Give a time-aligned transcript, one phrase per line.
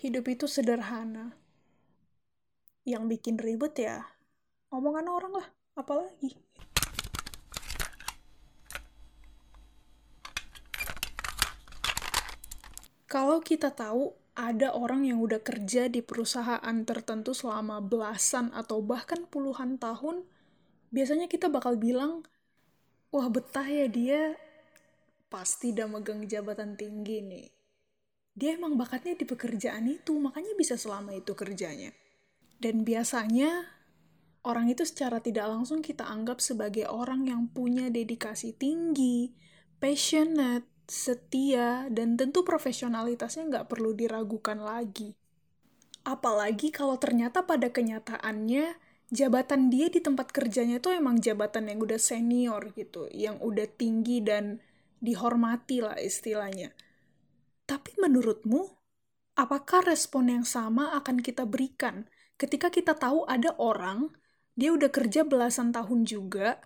[0.00, 1.36] Hidup itu sederhana.
[2.88, 4.08] Yang bikin ribet ya
[4.72, 6.40] omongan orang lah, apalagi.
[13.04, 19.28] Kalau kita tahu ada orang yang udah kerja di perusahaan tertentu selama belasan atau bahkan
[19.28, 20.24] puluhan tahun,
[20.88, 22.24] biasanya kita bakal bilang,
[23.12, 24.38] wah betah ya dia,
[25.28, 27.59] pasti udah megang jabatan tinggi nih.
[28.34, 31.90] Dia emang bakatnya di pekerjaan itu, makanya bisa selama itu kerjanya.
[32.60, 33.66] Dan biasanya,
[34.46, 39.32] orang itu secara tidak langsung kita anggap sebagai orang yang punya dedikasi tinggi,
[39.80, 45.16] passionate, setia, dan tentu profesionalitasnya nggak perlu diragukan lagi.
[46.04, 48.76] Apalagi kalau ternyata pada kenyataannya,
[49.12, 54.24] jabatan dia di tempat kerjanya itu emang jabatan yang udah senior gitu, yang udah tinggi
[54.24, 54.62] dan
[55.02, 56.72] dihormati lah istilahnya.
[57.70, 58.66] Tapi menurutmu,
[59.38, 64.10] apakah respon yang sama akan kita berikan ketika kita tahu ada orang,
[64.58, 66.58] dia udah kerja belasan tahun juga,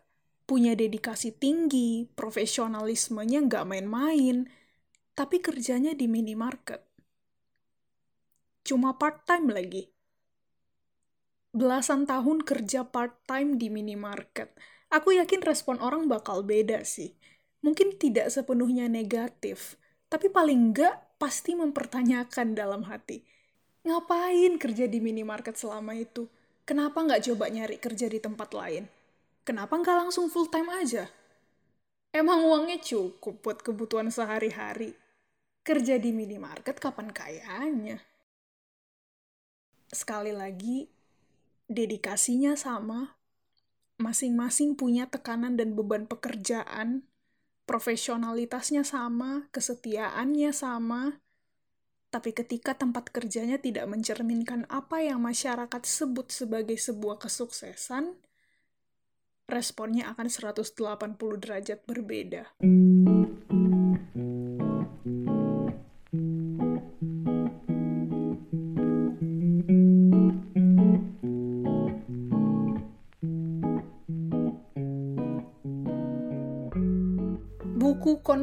[0.49, 4.49] punya dedikasi tinggi, profesionalismenya nggak main-main,
[5.13, 6.81] tapi kerjanya di minimarket.
[8.65, 9.85] Cuma part-time lagi.
[11.53, 14.57] Belasan tahun kerja part-time di minimarket.
[14.89, 17.13] Aku yakin respon orang bakal beda sih.
[17.61, 19.77] Mungkin tidak sepenuhnya negatif,
[20.09, 23.23] tapi paling nggak pasti mempertanyakan dalam hati.
[23.85, 26.29] Ngapain kerja di minimarket selama itu?
[26.65, 28.89] Kenapa nggak coba nyari kerja di tempat lain?
[29.45, 31.07] kenapa nggak langsung full time aja?
[32.11, 34.97] Emang uangnya cukup buat kebutuhan sehari-hari.
[35.65, 38.01] Kerja di minimarket kapan kayanya?
[39.93, 40.89] Sekali lagi,
[41.69, 43.17] dedikasinya sama.
[43.95, 47.07] Masing-masing punya tekanan dan beban pekerjaan.
[47.65, 51.25] Profesionalitasnya sama, kesetiaannya sama.
[52.13, 58.15] Tapi ketika tempat kerjanya tidak mencerminkan apa yang masyarakat sebut sebagai sebuah kesuksesan,
[59.49, 62.55] responnya akan 180 derajat berbeda.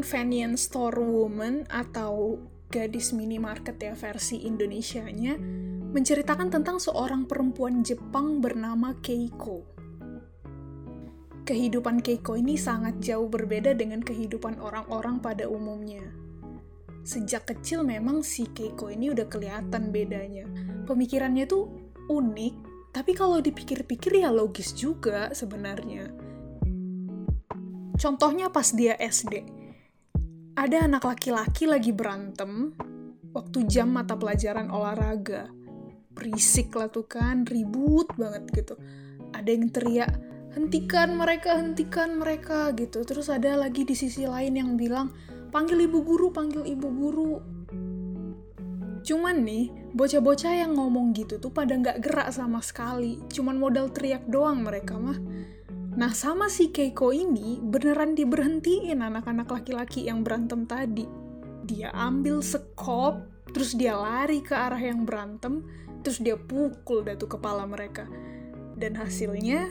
[0.02, 2.42] Convenience Store Woman atau
[2.74, 5.38] Gadis Minimarket ya versi Indonesianya
[5.94, 9.62] menceritakan tentang seorang perempuan Jepang bernama Keiko
[11.46, 16.02] kehidupan Keiko ini sangat jauh berbeda dengan kehidupan orang-orang pada umumnya.
[17.06, 20.50] Sejak kecil memang si Keiko ini udah kelihatan bedanya.
[20.90, 21.70] Pemikirannya tuh
[22.10, 22.56] unik,
[22.90, 26.10] tapi kalau dipikir-pikir ya logis juga sebenarnya.
[28.02, 29.61] Contohnya pas dia SD.
[30.52, 32.76] Ada anak laki-laki lagi berantem
[33.32, 35.48] waktu jam mata pelajaran olahraga.
[36.12, 38.76] Berisik lah tuh kan, ribut banget gitu.
[39.32, 40.12] Ada yang teriak,
[40.52, 43.00] hentikan mereka, hentikan mereka gitu.
[43.08, 45.16] Terus ada lagi di sisi lain yang bilang,
[45.56, 47.34] panggil ibu guru, panggil ibu guru.
[49.08, 53.24] Cuman nih, bocah-bocah yang ngomong gitu tuh pada nggak gerak sama sekali.
[53.32, 55.16] Cuman modal teriak doang mereka mah.
[55.91, 61.03] Nah, sama si Keiko ini beneran diberhentiin anak-anak laki-laki yang berantem tadi.
[61.68, 65.68] Dia ambil sekop, terus dia lari ke arah yang berantem,
[66.02, 68.07] terus dia pukul datu kepala mereka.
[68.79, 69.68] Dan hasilnya,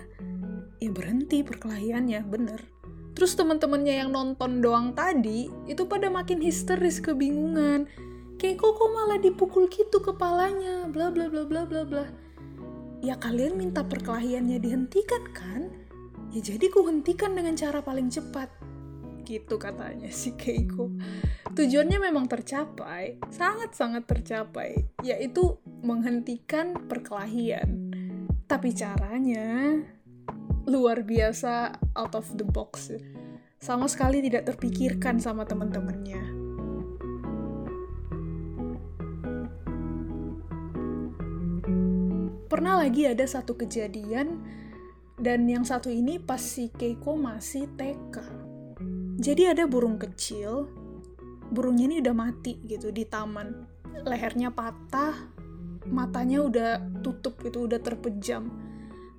[0.80, 2.60] ya berhenti perkelahiannya bener
[3.12, 7.84] terus teman-temannya yang nonton doang tadi itu pada makin histeris kebingungan
[8.40, 12.08] kok kok malah dipukul gitu kepalanya bla bla bla bla bla bla
[13.04, 15.68] ya kalian minta perkelahiannya dihentikan kan
[16.30, 18.50] ya jadi ku hentikan dengan cara paling cepat.
[19.26, 20.90] Gitu katanya si Keiko.
[21.54, 27.90] Tujuannya memang tercapai sangat-sangat tercapai yaitu menghentikan perkelahian.
[28.50, 29.78] Tapi caranya
[30.66, 32.90] luar biasa out of the box.
[33.60, 36.40] Sama sekali tidak terpikirkan sama teman-temannya.
[42.50, 44.42] Pernah lagi ada satu kejadian
[45.20, 48.16] dan yang satu ini pas si Keiko masih TK
[49.20, 50.66] jadi ada burung kecil
[51.52, 53.68] burungnya ini udah mati gitu di taman
[54.08, 55.12] lehernya patah
[55.92, 56.70] matanya udah
[57.04, 58.48] tutup gitu udah terpejam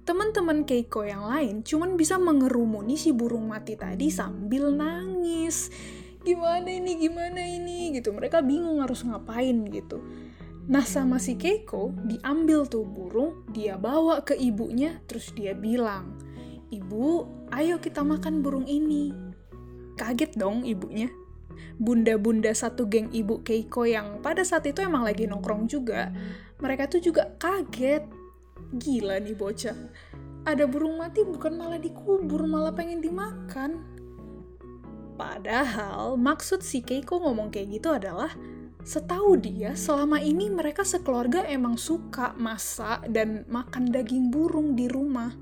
[0.02, 5.70] teman-teman Keiko yang lain cuman bisa mengerumuni si burung mati tadi sambil nangis.
[6.22, 8.14] Gimana ini, gimana ini gitu.
[8.14, 10.02] Mereka bingung harus ngapain gitu.
[10.70, 16.14] Nah sama si Keiko diambil tuh burung, dia bawa ke ibunya, terus dia bilang,
[16.72, 19.12] Ibu, ayo kita makan burung ini.
[19.98, 21.10] Kaget dong ibunya.
[21.82, 26.14] bunda-bunda satu geng ibu Keiko yang pada saat itu emang lagi nongkrong juga,
[26.62, 28.06] mereka tuh juga kaget.
[28.78, 29.78] Gila nih bocah.
[30.46, 33.82] Ada burung mati bukan malah dikubur, malah pengen dimakan.
[35.18, 38.34] Padahal maksud si Keiko ngomong kayak gitu adalah
[38.82, 45.34] setahu dia selama ini mereka sekeluarga emang suka masak dan makan daging burung di rumah.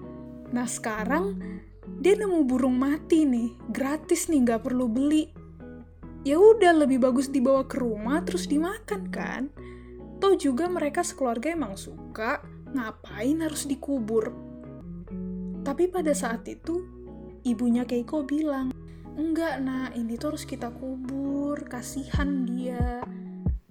[0.52, 1.40] Nah sekarang
[2.00, 5.32] dia nemu burung mati nih, gratis nih nggak perlu beli.
[6.28, 9.44] Ya udah lebih bagus dibawa ke rumah terus dimakan kan?
[10.20, 12.44] Toh juga mereka sekeluarga emang suka
[12.76, 14.36] ngapain harus dikubur?
[15.64, 16.84] Tapi pada saat itu
[17.48, 18.76] ibunya Keiko bilang
[19.20, 23.04] enggak nah ini tuh harus kita kubur kasihan dia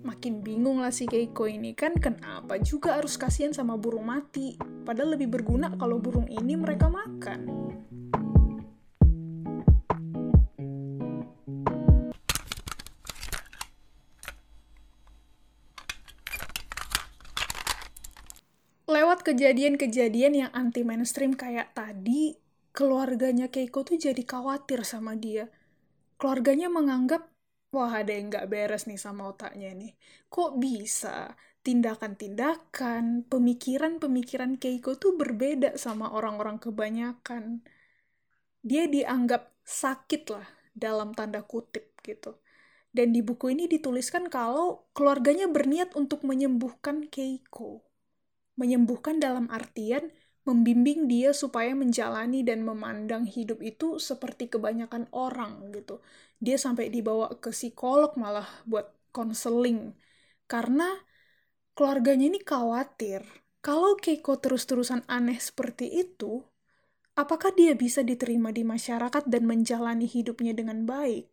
[0.09, 1.77] makin bingung lah si Keiko ini.
[1.77, 4.57] Kan kenapa juga harus kasihan sama burung mati?
[4.57, 7.45] Padahal lebih berguna kalau burung ini mereka makan.
[18.89, 22.33] Lewat kejadian-kejadian yang anti mainstream kayak tadi,
[22.73, 25.53] keluarganya Keiko tuh jadi khawatir sama dia.
[26.17, 27.29] Keluarganya menganggap,
[27.75, 29.93] wah ada yang nggak beres nih sama otaknya nih.
[30.33, 37.61] Kok bisa tindakan-tindakan, pemikiran-pemikiran Keiko tuh berbeda sama orang-orang kebanyakan.
[38.65, 42.39] Dia dianggap sakit lah, dalam tanda kutip gitu.
[42.89, 47.85] Dan di buku ini dituliskan kalau keluarganya berniat untuk menyembuhkan Keiko
[48.57, 50.09] Menyembuhkan dalam artian
[50.49, 55.95] membimbing dia supaya menjalani dan memandang hidup itu seperti kebanyakan orang gitu.
[56.45, 58.87] Dia sampai dibawa ke psikolog malah buat
[59.17, 59.81] konseling.
[60.53, 60.89] Karena
[61.77, 63.23] keluarganya ini khawatir
[63.67, 66.33] kalau Keiko terus-terusan aneh seperti itu,
[67.23, 71.25] apakah dia bisa diterima di masyarakat dan menjalani hidupnya dengan baik?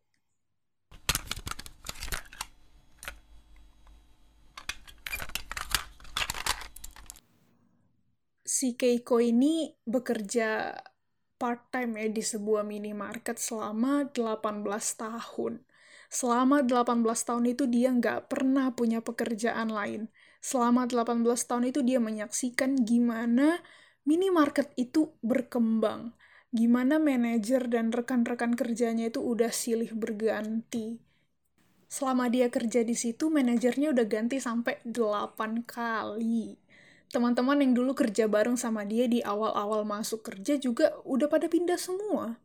[8.56, 10.72] Si Keiko ini bekerja
[11.36, 14.64] part-time ya di sebuah minimarket selama 18
[14.96, 15.60] tahun.
[16.08, 20.08] Selama 18 tahun itu dia nggak pernah punya pekerjaan lain.
[20.40, 23.60] Selama 18 tahun itu dia menyaksikan gimana
[24.08, 26.16] minimarket itu berkembang.
[26.56, 31.04] Gimana manajer dan rekan-rekan kerjanya itu udah silih berganti.
[31.92, 36.65] Selama dia kerja di situ, manajernya udah ganti sampai 8 kali
[37.14, 41.78] teman-teman yang dulu kerja bareng sama dia di awal-awal masuk kerja juga udah pada pindah
[41.78, 42.40] semua.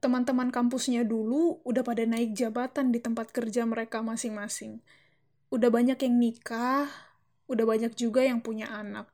[0.00, 4.80] Teman-teman kampusnya dulu udah pada naik jabatan di tempat kerja mereka masing-masing.
[5.50, 6.86] Udah banyak yang nikah,
[7.48, 9.08] udah banyak juga yang punya anak.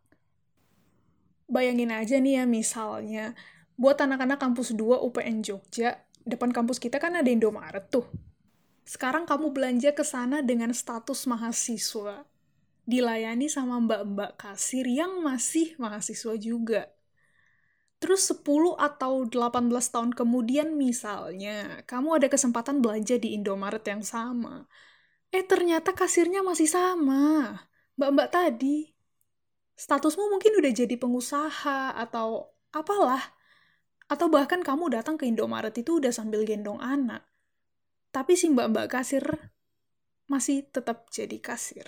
[1.48, 3.36] Bayangin aja nih ya misalnya,
[3.76, 8.08] buat anak-anak kampus 2 UPN Jogja, depan kampus kita kan ada Indomaret tuh.
[8.82, 12.31] Sekarang kamu belanja ke sana dengan status mahasiswa
[12.82, 16.90] dilayani sama mbak-mbak kasir yang masih mahasiswa juga.
[18.02, 24.66] Terus 10 atau 18 tahun kemudian misalnya, kamu ada kesempatan belanja di Indomaret yang sama.
[25.30, 27.56] Eh ternyata kasirnya masih sama.
[27.94, 28.90] Mbak-mbak tadi.
[29.78, 33.22] Statusmu mungkin udah jadi pengusaha atau apalah.
[34.10, 37.22] Atau bahkan kamu datang ke Indomaret itu udah sambil gendong anak.
[38.12, 39.24] Tapi si mbak-mbak kasir
[40.28, 41.86] masih tetap jadi kasir.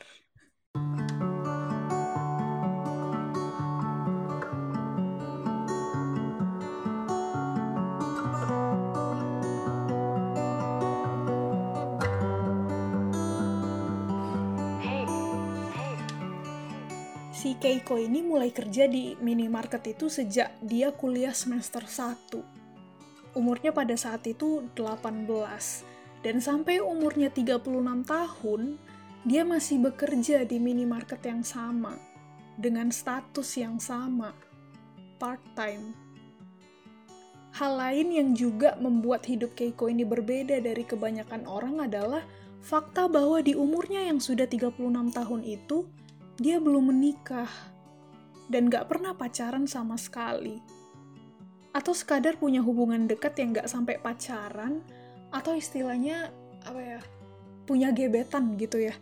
[17.44, 22.40] Si Keiko ini mulai kerja di minimarket itu sejak dia kuliah semester 1.
[23.36, 25.28] Umurnya pada saat itu 18.
[26.24, 27.68] Dan sampai umurnya 36
[28.08, 28.80] tahun,
[29.24, 31.96] dia masih bekerja di minimarket yang sama,
[32.60, 34.36] dengan status yang sama,
[35.16, 35.96] part-time.
[37.56, 42.20] Hal lain yang juga membuat hidup Keiko ini berbeda dari kebanyakan orang adalah
[42.60, 45.88] fakta bahwa di umurnya yang sudah 36 tahun itu,
[46.36, 47.48] dia belum menikah
[48.52, 50.60] dan gak pernah pacaran sama sekali.
[51.72, 54.84] Atau sekadar punya hubungan dekat yang gak sampai pacaran,
[55.32, 56.28] atau istilahnya,
[56.60, 57.00] apa ya,
[57.64, 58.92] punya gebetan gitu ya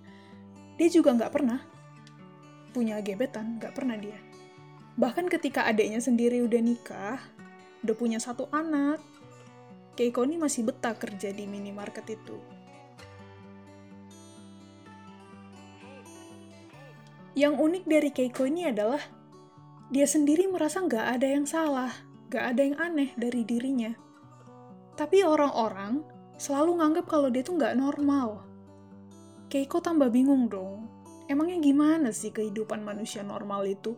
[0.77, 1.61] dia juga nggak pernah
[2.73, 4.17] punya gebetan, nggak pernah dia.
[4.97, 7.21] Bahkan ketika adiknya sendiri udah nikah,
[7.85, 9.01] udah punya satu anak,
[9.93, 12.41] Keiko ini masih betah kerja di minimarket itu.
[17.37, 19.01] Yang unik dari Keiko ini adalah
[19.93, 21.93] dia sendiri merasa nggak ada yang salah,
[22.33, 23.93] nggak ada yang aneh dari dirinya.
[24.97, 26.05] Tapi orang-orang
[26.37, 28.52] selalu nganggap kalau dia tuh nggak normal.
[29.53, 30.89] Keiko tambah bingung dong.
[31.29, 33.93] Emangnya gimana sih kehidupan manusia normal itu?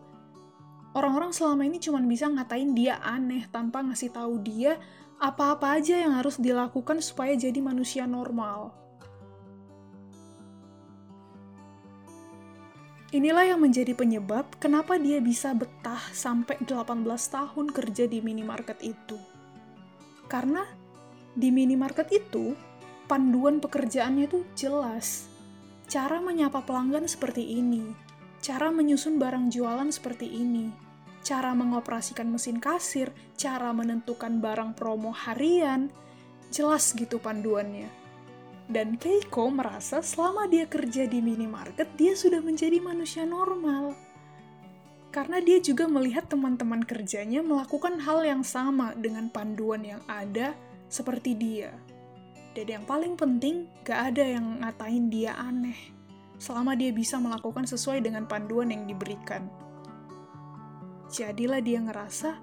[0.98, 4.82] Orang-orang selama ini cuma bisa ngatain dia aneh tanpa ngasih tahu dia
[5.22, 8.74] apa-apa aja yang harus dilakukan supaya jadi manusia normal.
[13.14, 19.22] Inilah yang menjadi penyebab kenapa dia bisa betah sampai 18 tahun kerja di minimarket itu.
[20.26, 20.66] Karena
[21.30, 22.58] di minimarket itu,
[23.06, 25.33] panduan pekerjaannya itu jelas.
[25.84, 27.92] Cara menyapa pelanggan seperti ini,
[28.40, 30.72] cara menyusun barang jualan seperti ini,
[31.24, 35.92] cara mengoperasikan mesin kasir, cara menentukan barang promo harian,
[36.48, 37.88] jelas gitu panduannya.
[38.64, 43.92] Dan Keiko merasa selama dia kerja di minimarket, dia sudah menjadi manusia normal.
[45.12, 50.56] Karena dia juga melihat teman-teman kerjanya melakukan hal yang sama dengan panduan yang ada
[50.88, 51.76] seperti dia.
[52.54, 55.74] Dan yang paling penting, gak ada yang ngatain dia aneh.
[56.38, 59.50] Selama dia bisa melakukan sesuai dengan panduan yang diberikan.
[61.10, 62.38] Jadilah dia ngerasa,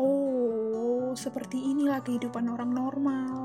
[0.00, 3.44] oh, seperti inilah kehidupan orang normal.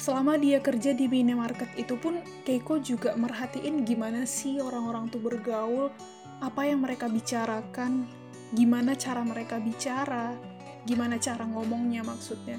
[0.00, 5.92] selama dia kerja di minimarket itu pun Keiko juga merhatiin gimana sih orang-orang tuh bergaul,
[6.40, 8.08] apa yang mereka bicarakan,
[8.54, 10.34] gimana cara mereka bicara,
[10.86, 12.58] gimana cara ngomongnya maksudnya.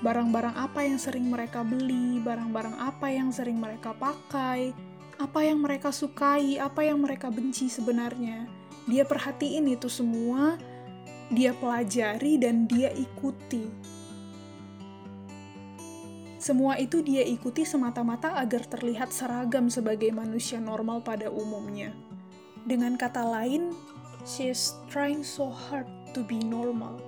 [0.00, 4.72] Barang-barang apa yang sering mereka beli, barang-barang apa yang sering mereka pakai,
[5.20, 8.48] apa yang mereka sukai, apa yang mereka benci sebenarnya.
[8.88, 10.56] Dia perhatiin itu semua,
[11.28, 13.68] dia pelajari dan dia ikuti
[16.40, 21.92] semua itu dia ikuti semata-mata agar terlihat seragam sebagai manusia normal pada umumnya.
[22.64, 23.76] Dengan kata lain,
[24.26, 27.00] she's trying so hard to be normal.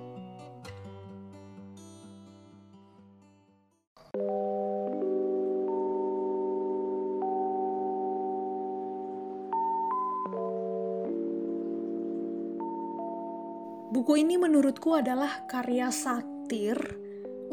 [13.93, 16.75] Buku ini menurutku adalah karya satir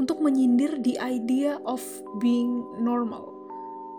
[0.01, 1.85] untuk menyindir the idea of
[2.17, 3.29] being normal.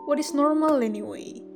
[0.09, 1.50] What is normal anyway?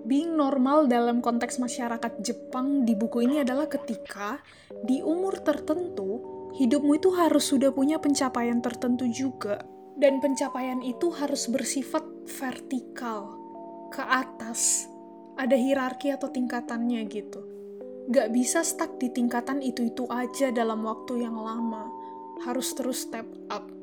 [0.00, 4.40] Being normal dalam konteks masyarakat Jepang di buku ini adalah ketika
[4.84, 6.24] di umur tertentu
[6.56, 9.60] hidupmu itu harus sudah punya pencapaian tertentu juga
[10.00, 12.02] dan pencapaian itu harus bersifat
[12.40, 13.36] vertikal
[13.92, 14.88] ke atas.
[15.36, 17.40] Ada hierarki atau tingkatannya gitu.
[18.08, 21.86] Gak bisa stuck di tingkatan itu-itu aja dalam waktu yang lama
[22.42, 23.79] harus terus step up.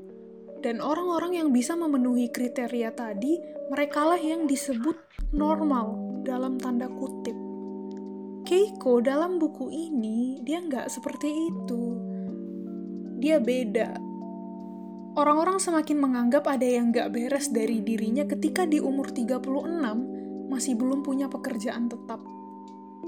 [0.67, 3.39] Dan orang-orang yang bisa memenuhi kriteria tadi,
[3.71, 4.99] merekalah yang disebut
[5.31, 5.95] normal
[6.27, 7.31] dalam tanda kutip.
[8.43, 11.83] Keiko dalam buku ini, dia nggak seperti itu.
[13.15, 13.95] Dia beda.
[15.15, 20.99] Orang-orang semakin menganggap ada yang nggak beres dari dirinya ketika di umur 36 masih belum
[20.99, 22.19] punya pekerjaan tetap.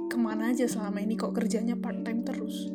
[0.08, 2.72] Ke mana aja selama ini kok kerjanya part-time terus?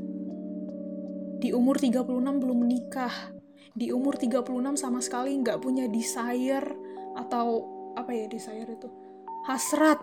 [1.41, 2.05] Di umur 36
[2.37, 3.34] belum menikah.
[3.75, 6.79] Di umur 36 sama sekali nggak punya desire
[7.19, 7.67] atau
[7.99, 8.87] apa ya desire itu?
[9.51, 9.99] Hasrat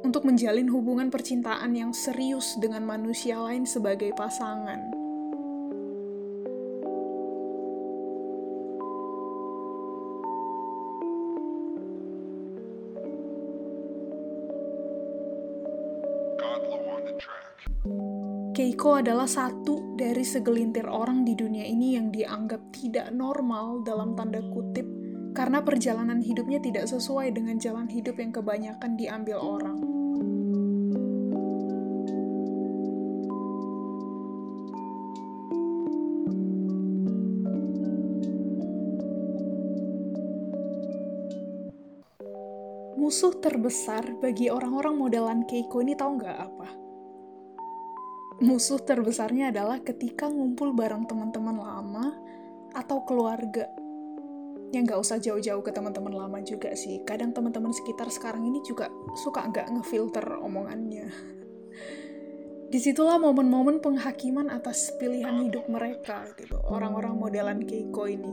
[0.00, 4.99] untuk menjalin hubungan percintaan yang serius dengan manusia lain sebagai pasangan.
[18.80, 24.40] Keiko adalah satu dari segelintir orang di dunia ini yang dianggap tidak normal dalam tanda
[24.40, 24.88] kutip
[25.36, 29.76] karena perjalanan hidupnya tidak sesuai dengan jalan hidup yang kebanyakan diambil orang.
[42.96, 46.79] Musuh terbesar bagi orang-orang modelan Keiko ini tahu nggak apa?
[48.40, 52.16] Musuh terbesarnya adalah ketika ngumpul bareng teman-teman lama
[52.72, 53.68] atau keluarga.
[54.70, 57.04] Yang nggak usah jauh-jauh ke teman-teman lama juga sih.
[57.04, 61.10] Kadang teman-teman sekitar sekarang ini juga suka nggak ngefilter omongannya.
[62.70, 66.54] Di situlah momen-momen penghakiman atas pilihan hidup mereka, gitu.
[66.70, 68.30] Orang-orang modelan Keiko ini.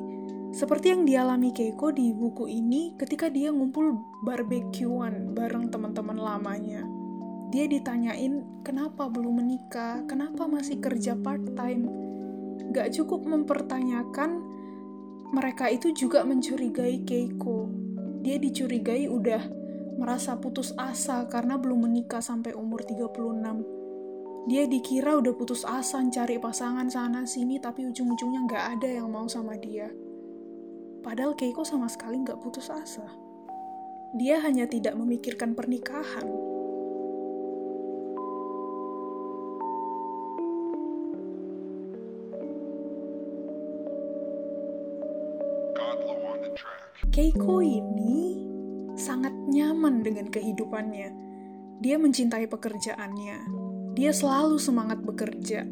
[0.54, 6.86] Seperti yang dialami Keiko di buku ini ketika dia ngumpul barbekyuan bareng teman-teman lamanya
[7.48, 11.88] dia ditanyain kenapa belum menikah, kenapa masih kerja part-time.
[12.76, 14.44] Gak cukup mempertanyakan,
[15.32, 17.72] mereka itu juga mencurigai Keiko.
[18.20, 19.44] Dia dicurigai udah
[19.96, 24.52] merasa putus asa karena belum menikah sampai umur 36.
[24.52, 29.28] Dia dikira udah putus asa cari pasangan sana sini, tapi ujung-ujungnya nggak ada yang mau
[29.28, 29.88] sama dia.
[31.04, 33.08] Padahal Keiko sama sekali nggak putus asa.
[34.16, 36.47] Dia hanya tidak memikirkan pernikahan.
[47.14, 48.48] Keiko ini
[48.98, 51.10] sangat nyaman dengan kehidupannya.
[51.78, 53.38] Dia mencintai pekerjaannya.
[53.94, 55.66] Dia selalu semangat bekerja.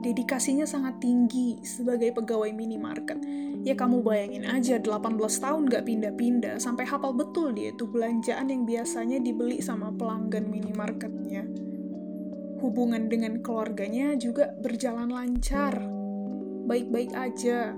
[0.00, 3.20] Dedikasinya sangat tinggi sebagai pegawai minimarket.
[3.60, 8.64] Ya kamu bayangin aja 18 tahun gak pindah-pindah sampai hafal betul dia itu belanjaan yang
[8.64, 11.44] biasanya dibeli sama pelanggan minimarketnya.
[12.64, 15.76] Hubungan dengan keluarganya juga berjalan lancar.
[16.64, 17.76] Baik-baik aja.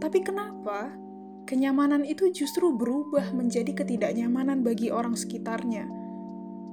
[0.00, 1.01] Tapi kenapa
[1.52, 5.84] kenyamanan itu justru berubah menjadi ketidaknyamanan bagi orang sekitarnya.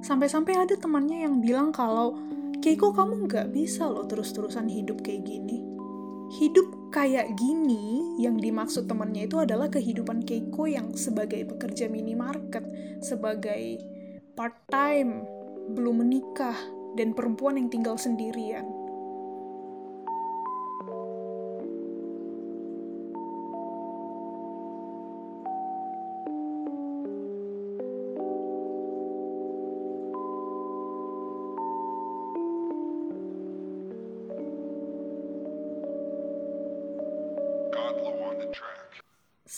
[0.00, 2.16] Sampai-sampai ada temannya yang bilang kalau,
[2.64, 5.60] Keiko kamu nggak bisa loh terus-terusan hidup kayak gini.
[6.40, 12.64] Hidup kayak gini yang dimaksud temannya itu adalah kehidupan Keiko yang sebagai pekerja minimarket,
[13.04, 13.84] sebagai
[14.32, 15.28] part-time,
[15.76, 16.56] belum menikah,
[16.96, 18.79] dan perempuan yang tinggal sendirian.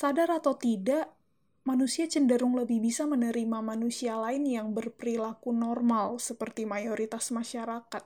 [0.03, 1.15] Sadar atau tidak,
[1.63, 8.03] manusia cenderung lebih bisa menerima manusia lain yang berperilaku normal seperti mayoritas masyarakat.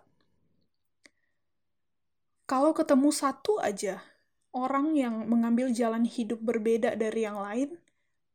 [2.44, 4.04] Kalau ketemu satu aja
[4.52, 7.80] orang yang mengambil jalan hidup berbeda dari yang lain,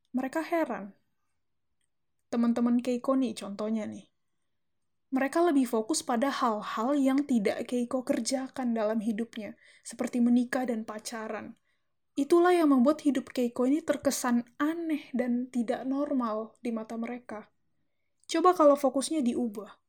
[0.09, 0.97] mereka heran.
[2.33, 4.09] Teman-teman Keiko nih contohnya nih.
[5.13, 9.53] Mereka lebih fokus pada hal-hal yang tidak Keiko kerjakan dalam hidupnya,
[9.85, 11.60] seperti menikah dan pacaran
[12.19, 17.47] Itulah yang membuat hidup Keiko ini terkesan aneh dan tidak normal di mata mereka.
[18.27, 19.79] Coba kalau fokusnya diubah.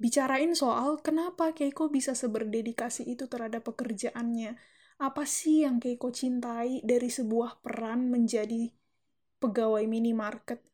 [0.00, 4.56] Bicarain soal kenapa Keiko bisa seberdedikasi itu terhadap pekerjaannya.
[4.98, 8.72] Apa sih yang Keiko cintai dari sebuah peran menjadi
[9.38, 10.64] pegawai minimarket?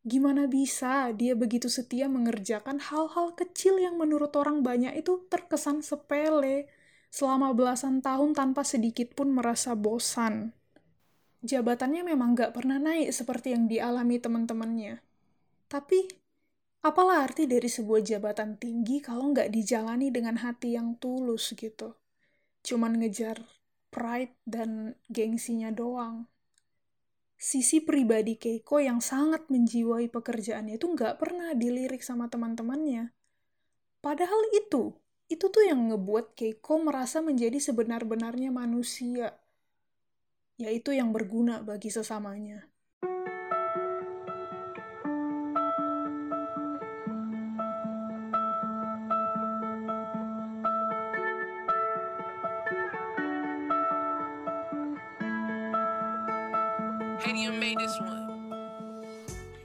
[0.00, 6.64] Gimana bisa dia begitu setia mengerjakan hal-hal kecil yang menurut orang banyak itu terkesan sepele,
[7.10, 10.54] selama belasan tahun tanpa sedikit pun merasa bosan.
[11.42, 15.02] Jabatannya memang gak pernah naik seperti yang dialami teman-temannya.
[15.66, 16.06] Tapi,
[16.86, 21.98] apalah arti dari sebuah jabatan tinggi kalau nggak dijalani dengan hati yang tulus gitu?
[22.62, 23.40] Cuman ngejar
[23.90, 26.30] pride dan gengsinya doang.
[27.40, 33.16] Sisi pribadi Keiko yang sangat menjiwai pekerjaannya itu nggak pernah dilirik sama teman-temannya.
[34.04, 34.92] Padahal itu
[35.30, 39.38] itu tuh yang ngebuat Keiko merasa menjadi sebenar-benarnya manusia,
[40.58, 42.66] yaitu yang berguna bagi sesamanya.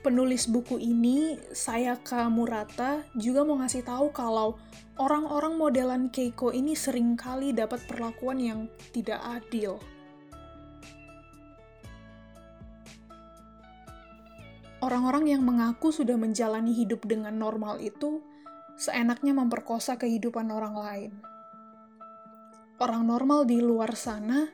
[0.06, 4.54] penulis buku ini, Sayaka Murata, juga mau ngasih tahu kalau
[4.96, 8.60] orang-orang modelan Keiko ini sering kali dapat perlakuan yang
[8.92, 9.76] tidak adil.
[14.80, 18.20] Orang-orang yang mengaku sudah menjalani hidup dengan normal itu
[18.76, 21.12] seenaknya memperkosa kehidupan orang lain.
[22.76, 24.52] Orang normal di luar sana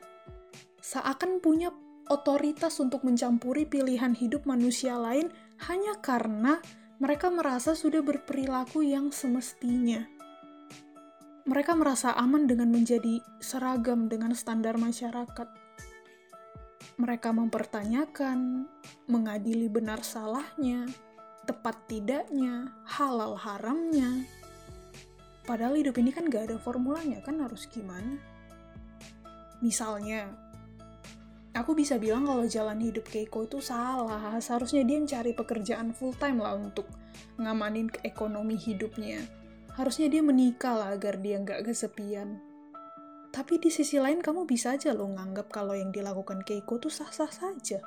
[0.79, 1.75] seakan punya
[2.07, 5.27] otoritas untuk mencampuri pilihan hidup manusia lain
[5.67, 6.63] hanya karena
[7.03, 10.12] mereka merasa sudah berperilaku yang semestinya.
[11.43, 15.49] Mereka merasa aman dengan menjadi seragam dengan standar masyarakat.
[16.95, 18.63] Mereka mempertanyakan,
[19.11, 20.87] mengadili benar salahnya,
[21.43, 24.23] tepat tidaknya, halal haramnya.
[25.43, 28.15] Padahal hidup ini kan gak ada formulanya, kan harus gimana?
[29.59, 30.31] Misalnya,
[31.51, 34.39] aku bisa bilang kalau jalan hidup Keiko itu salah.
[34.39, 36.87] Seharusnya dia mencari pekerjaan full time lah untuk
[37.35, 39.42] ngamanin ekonomi hidupnya.
[39.73, 42.37] Harusnya dia menikah lah agar dia nggak kesepian.
[43.33, 47.33] Tapi di sisi lain kamu bisa aja lo nganggap kalau yang dilakukan Keiko tuh sah-sah
[47.33, 47.81] saja.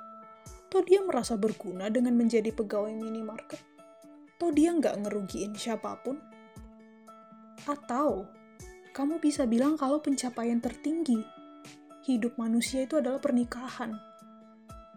[0.66, 3.62] Toh dia merasa berguna dengan menjadi pegawai minimarket.
[4.42, 6.18] Toh dia nggak ngerugiin siapa pun.
[7.62, 8.26] Atau
[8.90, 11.22] kamu bisa bilang kalau pencapaian tertinggi
[12.06, 13.98] hidup manusia itu adalah pernikahan.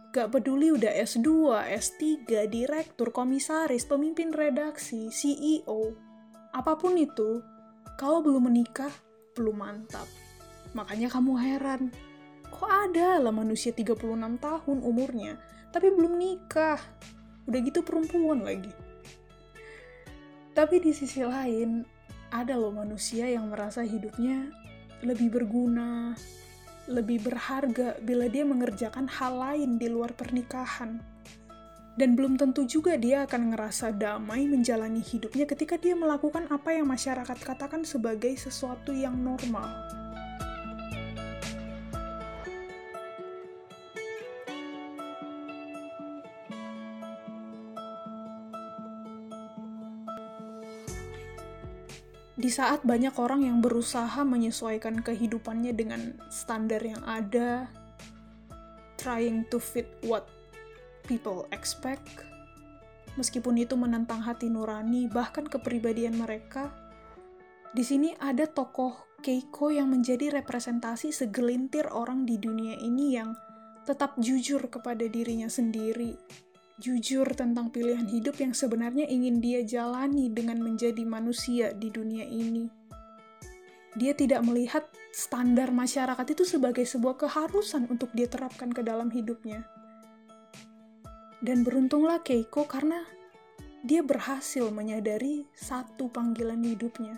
[0.09, 1.25] Gak peduli udah S2,
[1.69, 2.01] S3,
[2.49, 6.08] direktur, komisaris, pemimpin redaksi, CEO,
[6.53, 7.41] apa pun itu,
[7.99, 8.91] Kalau belum menikah,
[9.35, 10.07] belum mantap.
[10.71, 11.91] Makanya kamu heran,
[12.47, 15.35] kok ada lah manusia 36 tahun umurnya,
[15.75, 16.79] tapi belum nikah.
[17.43, 18.71] Udah gitu perempuan lagi.
[20.55, 21.83] Tapi di sisi lain,
[22.31, 24.47] ada loh manusia yang merasa hidupnya
[25.03, 26.15] lebih berguna,
[26.87, 31.18] lebih berharga bila dia mengerjakan hal lain di luar pernikahan
[31.97, 36.87] dan belum tentu juga dia akan ngerasa damai menjalani hidupnya ketika dia melakukan apa yang
[36.87, 39.67] masyarakat katakan sebagai sesuatu yang normal.
[52.39, 57.67] Di saat banyak orang yang berusaha menyesuaikan kehidupannya dengan standar yang ada,
[58.95, 60.38] trying to fit what
[61.09, 62.21] people expect,
[63.17, 66.69] meskipun itu menentang hati nurani, bahkan kepribadian mereka,
[67.73, 73.35] di sini ada tokoh Keiko yang menjadi representasi segelintir orang di dunia ini yang
[73.83, 76.15] tetap jujur kepada dirinya sendiri,
[76.79, 82.69] jujur tentang pilihan hidup yang sebenarnya ingin dia jalani dengan menjadi manusia di dunia ini.
[83.97, 89.67] Dia tidak melihat standar masyarakat itu sebagai sebuah keharusan untuk dia terapkan ke dalam hidupnya
[91.39, 93.03] dan beruntunglah Keiko karena
[93.79, 97.15] dia berhasil menyadari satu panggilan hidupnya.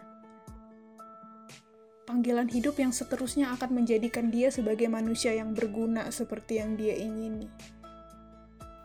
[2.05, 7.49] Panggilan hidup yang seterusnya akan menjadikan dia sebagai manusia yang berguna seperti yang dia ingini.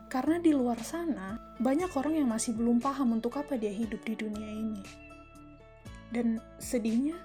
[0.06, 4.14] Karena di luar sana, banyak orang yang masih belum paham untuk apa dia hidup di
[4.14, 4.82] dunia ini.
[6.08, 7.18] Dan sedihnya,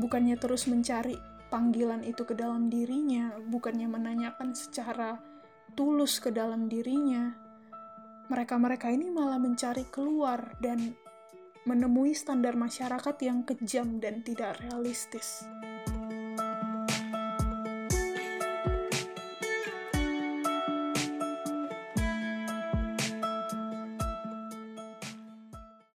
[0.00, 1.14] bukannya terus mencari
[1.52, 5.20] panggilan itu ke dalam dirinya, bukannya menanyakan secara
[5.74, 7.34] tulus ke dalam dirinya,
[8.30, 10.94] mereka-mereka ini malah mencari keluar dan
[11.66, 15.46] menemui standar masyarakat yang kejam dan tidak realistis.